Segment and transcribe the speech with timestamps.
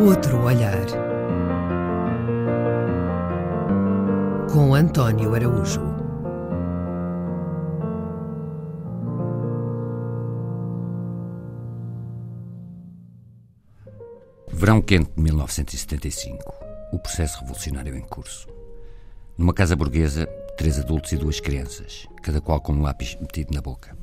[0.00, 0.86] Outro olhar.
[4.52, 5.80] Com António Araújo.
[14.52, 16.54] Verão quente de 1975.
[16.92, 18.46] O processo revolucionário em curso.
[19.36, 23.60] Numa casa burguesa, três adultos e duas crianças, cada qual com um lápis metido na
[23.60, 23.98] boca.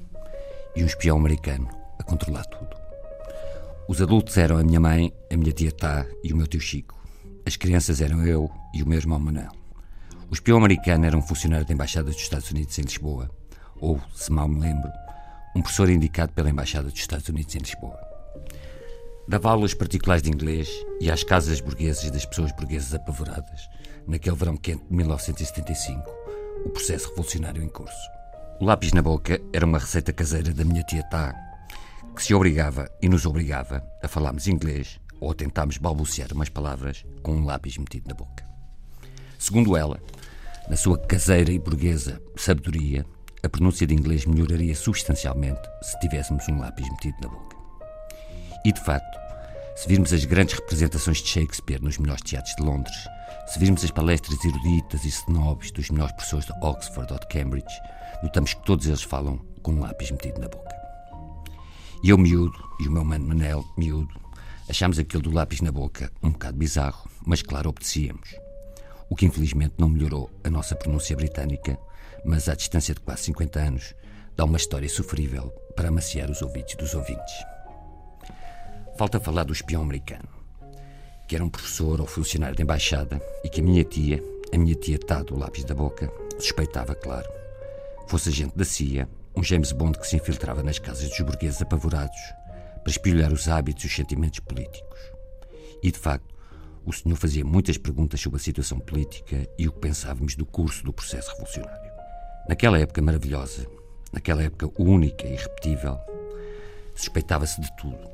[0.75, 2.74] E um espião americano a controlar tudo.
[3.88, 6.99] Os adultos eram a minha mãe, a minha tia Tá e o meu tio Chico.
[7.45, 9.52] As crianças eram eu e o meu irmão Manuel.
[10.27, 13.30] O espião americano era um funcionário da Embaixada dos Estados Unidos em Lisboa,
[13.80, 14.89] ou, se mal me lembro,
[15.55, 17.99] um professor indicado pela Embaixada dos Estados Unidos em Lisboa.
[19.27, 20.67] Dava aulas particulares de inglês
[20.99, 23.70] e às casas burguesas das pessoas burguesas apavoradas,
[24.08, 26.02] naquele verão quente de 1975,
[26.66, 28.09] o processo revolucionário em curso.
[28.59, 31.36] O lápis na boca era uma receita caseira da minha tia Tá,
[32.15, 37.05] que se obrigava e nos obrigava a falarmos inglês ou a tentarmos balbuciar umas palavras
[37.22, 38.45] com um lápis metido na boca.
[39.38, 40.02] Segundo ela,
[40.69, 43.05] na sua caseira e burguesa sabedoria,
[43.44, 47.55] a pronúncia de inglês melhoraria substancialmente se tivéssemos um lápis metido na boca.
[48.63, 49.19] E de facto,
[49.75, 52.95] se virmos as grandes representações de Shakespeare nos melhores teatros de Londres,
[53.47, 57.81] se virmos as palestras eruditas e snobs dos melhores professores de Oxford ou de Cambridge,
[58.23, 60.84] notamos que todos eles falam com um lápis metido na boca.
[62.06, 64.14] E eu, miúdo, e o meu mano Manel, miúdo,
[64.70, 68.36] achámos aquilo do lápis na boca um bocado bizarro, mas claro, obedecíamos.
[69.09, 71.80] O que infelizmente não melhorou a nossa pronúncia britânica,
[72.23, 73.95] mas à distância de quase 50 anos,
[74.36, 77.34] dá uma história sofrível para amaciar os ouvidos dos ouvintes.
[79.00, 80.30] Falta falar do espião americano,
[81.28, 84.75] que era um professor ou funcionário da embaixada e que a minha tia, a minha
[84.75, 87.28] tia tá do lápis da boca, suspeitava, claro.
[88.08, 92.19] Fosse agente da CIA um James Bond que se infiltrava nas casas dos burgueses apavorados
[92.81, 95.00] para espelhar os hábitos e os sentimentos políticos.
[95.83, 96.33] E, de facto,
[96.86, 100.84] o senhor fazia muitas perguntas sobre a situação política e o que pensávamos do curso
[100.84, 101.91] do processo revolucionário.
[102.47, 103.66] Naquela época maravilhosa,
[104.13, 105.97] naquela época única e irrepetível,
[106.96, 108.07] suspeitava-se de tudo.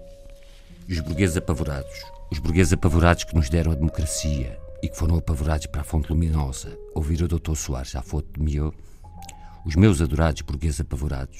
[0.87, 2.01] E os burgueses apavorados,
[2.31, 6.09] os burgueses apavorados que nos deram a democracia e que foram apavorados para a fonte
[6.09, 7.55] luminosa, ouvir o Dr.
[7.55, 8.73] Soares à fonte de Mio,
[9.65, 11.37] os meus adorados burgueses apavorados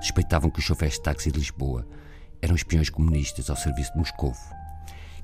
[0.00, 1.86] suspeitavam que os chofés de táxi de Lisboa
[2.42, 4.40] eram espiões comunistas ao serviço de Moscovo,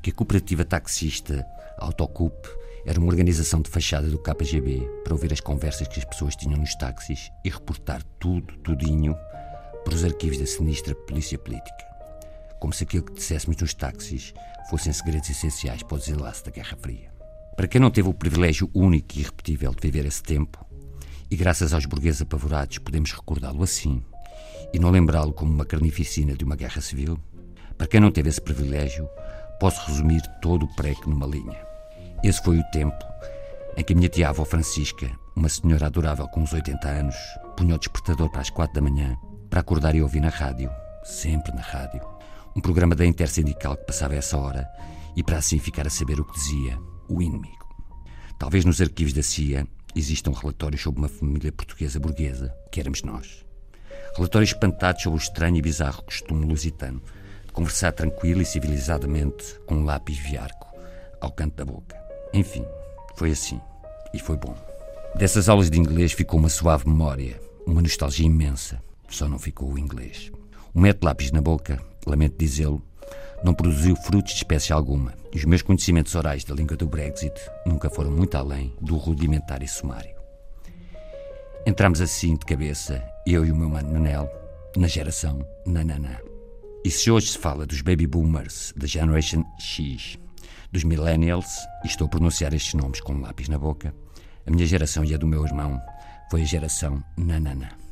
[0.03, 1.45] que a cooperativa taxista
[1.79, 2.47] Autocup
[2.87, 6.59] era uma organização de fachada do KGB para ouvir as conversas que as pessoas tinham
[6.59, 9.17] nos táxis e reportar tudo, tudinho,
[9.85, 11.85] para os arquivos da sinistra polícia política.
[12.61, 14.33] Como se aquilo que disséssemos nos táxis
[14.71, 17.11] fossem segredos essenciais para o desenlace da Guerra Fria.
[17.56, 20.66] Para quem não teve o privilégio único e irrepetível de viver esse tempo,
[21.31, 24.03] e graças aos burgueses apavorados podemos recordá-lo assim
[24.72, 27.19] e não lembrá-lo como uma carnificina de uma guerra civil?
[27.76, 29.09] Para quem não teve esse privilégio,
[29.60, 31.59] posso resumir todo o preco numa linha.
[32.22, 33.04] Esse foi o tempo
[33.76, 37.16] em que a minha tia avó Francisca, uma senhora adorável com uns 80 anos,
[37.56, 39.16] punha o despertador para as quatro da manhã
[39.50, 40.70] para acordar e ouvir na rádio,
[41.04, 42.00] sempre na rádio,
[42.54, 44.66] um programa da Intersindical que passava essa hora
[45.14, 47.66] e para assim ficar a saber o que dizia o inimigo.
[48.38, 49.66] Talvez nos arquivos da CIA
[49.97, 53.45] existam relatórios sobre uma família portuguesa burguesa, que éramos nós.
[54.15, 57.03] Relatórios espantados sobre o estranho e bizarro costume lusitano
[57.47, 60.67] de conversar tranquilo e civilizadamente com um lápis viarco
[61.21, 61.97] ao canto da boca.
[62.33, 62.65] Enfim,
[63.17, 63.61] foi assim.
[64.12, 64.55] E foi bom.
[65.15, 68.81] Dessas aulas de inglês ficou uma suave memória, uma nostalgia imensa.
[69.09, 70.31] Só não ficou o inglês.
[70.75, 72.83] O método lápis na boca, lamento dizê-lo,
[73.43, 77.34] não produziu frutos de espécie alguma, e os meus conhecimentos orais da língua do Brexit
[77.65, 80.17] nunca foram muito além do rudimentar e sumário.
[81.67, 84.31] Entramos assim de cabeça, eu e o meu mano Manel,
[84.77, 86.17] na geração nananã.
[86.84, 90.19] E se hoje se fala dos baby boomers, da Generation X,
[90.71, 93.94] dos millennials, e estou a pronunciar estes nomes com um lápis na boca,
[94.47, 95.81] a minha geração e a do meu irmão
[96.31, 97.86] foi a geração nananã.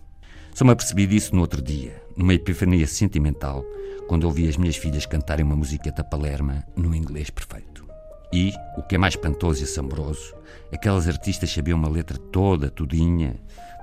[0.54, 3.64] Só me apercebi disso no outro dia, numa epifania sentimental,
[4.06, 7.84] quando ouvi as minhas filhas cantarem uma musiqueta palerma no inglês perfeito.
[8.32, 10.32] E, o que é mais espantoso e assombroso,
[10.72, 13.34] aquelas artistas sabiam uma letra toda, tudinha,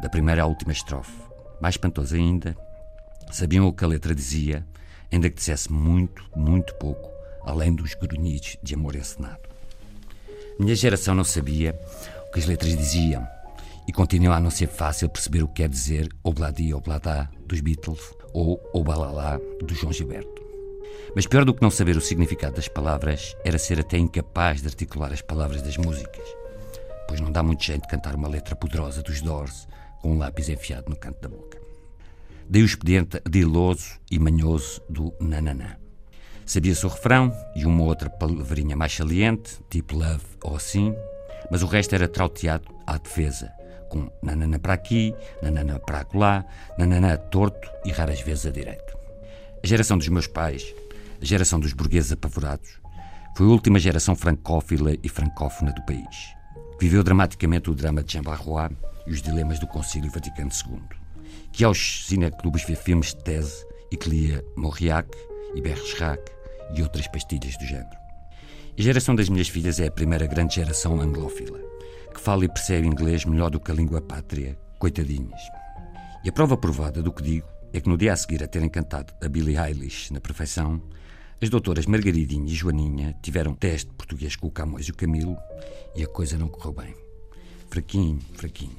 [0.02, 1.12] da primeira à última estrofe.
[1.62, 2.56] Mais espantoso ainda,
[3.30, 4.66] sabiam o que a letra dizia,
[5.12, 7.12] ainda que dissesse muito, muito pouco,
[7.44, 9.42] além dos grunhidos de amor encenado.
[10.58, 11.78] Minha geração não sabia
[12.30, 13.28] o que as letras diziam,
[13.92, 18.00] e continua a não ser fácil perceber o que quer dizer Obladi Oblada dos Beatles
[18.34, 20.42] ou Obalalá do João Gilberto.
[21.14, 24.68] Mas pior do que não saber o significado das palavras era ser até incapaz de
[24.70, 26.26] articular as palavras das músicas,
[27.06, 29.68] pois não dá muito jeito de cantar uma letra poderosa dos Doors
[30.02, 31.60] com um lápis enfiado no canto da boca.
[32.50, 35.76] Daí o expediente adiloso e manhoso do nananã.
[36.46, 40.96] Sabia-se o refrão e uma outra palavrinha mais saliente, tipo love ou assim,
[41.52, 43.52] mas o resto era trauteado à defesa,
[43.92, 46.46] com nanana para aqui, nanana para lá,
[46.78, 48.98] nanana torto e raras vezes a direito.
[49.62, 50.74] A geração dos meus pais,
[51.22, 52.80] a geração dos burgueses apavorados,
[53.36, 56.34] foi a última geração francófila e francófona do país.
[56.80, 58.72] Viveu dramaticamente o drama de Jean Barrois
[59.06, 60.82] e os dilemas do Concílio Vaticano II,
[61.52, 65.10] que aos cineclubes vê filmes de tese e que lia Mauriac
[65.54, 66.24] e Bergerac
[66.74, 68.00] e outras pastilhas do género.
[68.78, 71.71] A geração das minhas filhas é a primeira grande geração anglófila,
[72.12, 75.42] que fala e percebe inglês melhor do que a língua pátria, coitadinhas.
[76.24, 78.70] E a prova provada do que digo é que no dia a seguir a terem
[78.70, 80.82] cantado a Billie Eilish na perfeição,
[81.42, 85.38] as doutoras Margaridinha e Joaninha tiveram teste de português com o Camões e o Camilo
[85.96, 86.96] e a coisa não correu bem.
[87.70, 88.78] Fraquinho, fraquinho.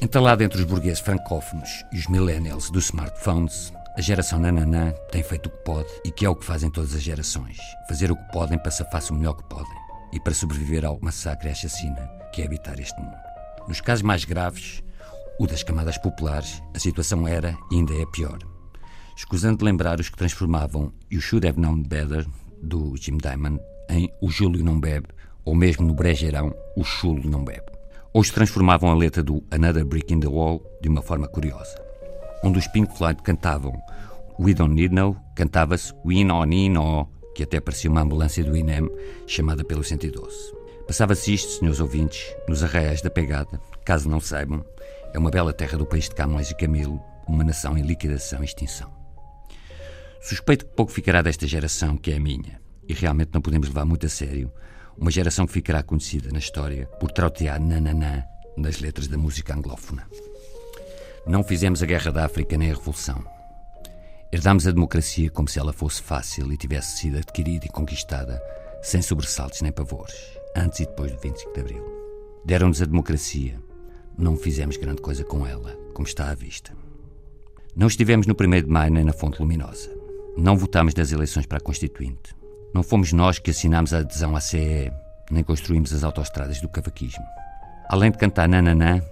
[0.00, 5.46] Entalado entre os burgueses francófonos e os millennials dos smartphones, a geração nananã tem feito
[5.46, 8.32] o que pode e que é o que fazem todas as gerações: fazer o que
[8.32, 9.81] podem para se faça o melhor que podem
[10.12, 13.16] e para sobreviver ao massacre e à chacina que é habitar este mundo.
[13.68, 14.82] Nos casos mais graves,
[15.38, 18.38] o das camadas populares, a situação era e ainda é pior.
[19.16, 22.26] Escusando de lembrar os que transformavam You Should Have Known Better,
[22.62, 25.08] do Jim Diamond, em O Júlio Não Bebe,
[25.44, 27.72] ou mesmo no Brejeirão, O Chulo Não Bebe.
[28.24, 31.82] Se transformavam a letra do Another Brick in the Wall de uma forma curiosa
[32.42, 33.72] onde os Pink Floyd cantavam
[34.38, 38.56] We Don't Need No, cantava-se We No Need No, que até parecia uma ambulância do
[38.56, 38.90] INEM
[39.26, 40.52] chamada pelo 112.
[40.86, 44.64] Passava-se isto, senhores ouvintes, nos arraiais da pegada, caso não saibam,
[45.12, 48.44] é uma bela terra do país de Camões e Camilo, uma nação em liquidação e
[48.44, 48.92] extinção.
[50.20, 53.84] Suspeito que pouco ficará desta geração, que é a minha, e realmente não podemos levar
[53.84, 54.52] muito a sério,
[54.96, 58.24] uma geração que ficará conhecida na história por trautear nananã
[58.56, 60.06] nas letras da música anglófona.
[61.26, 63.24] Não fizemos a guerra da África nem a revolução.
[64.34, 68.42] Herdámos a democracia como se ela fosse fácil e tivesse sido adquirida e conquistada
[68.82, 70.16] sem sobressaltos nem pavores,
[70.56, 71.84] antes e depois do 25 de Abril.
[72.42, 73.60] Deram-nos a democracia.
[74.16, 76.72] Não fizemos grande coisa com ela, como está à vista.
[77.76, 79.90] Não estivemos no 1 de maio nem na Fonte Luminosa.
[80.34, 82.34] Não votámos nas eleições para a Constituinte.
[82.72, 84.90] Não fomos nós que assinámos a adesão à CE,
[85.30, 87.24] nem construímos as autoestradas do cavaquismo.
[87.86, 89.02] Além de cantar nananã,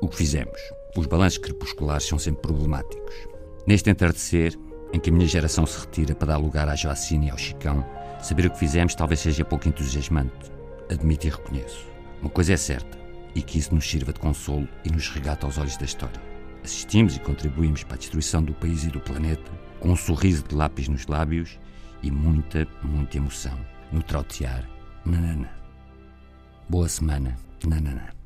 [0.00, 0.60] o que fizemos?
[0.96, 3.39] Os balanços crepusculares são sempre problemáticos.
[3.70, 4.58] Neste entardecer,
[4.92, 7.86] em que a minha geração se retira para dar lugar à Joacine e ao Chicão,
[8.20, 10.50] saber o que fizemos talvez seja pouco entusiasmante.
[10.90, 11.86] Admito e reconheço.
[12.20, 12.98] Uma coisa é certa,
[13.32, 16.20] e que isso nos sirva de consolo e nos regata aos olhos da história.
[16.64, 20.56] Assistimos e contribuímos para a destruição do país e do planeta, com um sorriso de
[20.56, 21.56] lápis nos lábios
[22.02, 23.56] e muita, muita emoção
[23.92, 24.68] no trautear
[25.04, 25.48] nanana.
[26.68, 28.19] Boa semana, nanana.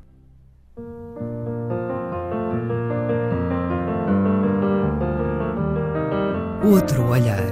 [6.65, 7.51] Outro olhar.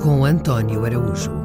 [0.00, 1.39] Com António Araújo.